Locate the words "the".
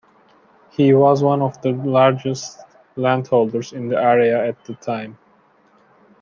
1.61-1.73, 3.89-4.01, 4.65-4.73